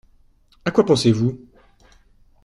[0.65, 1.39] À quoi pensez-vous?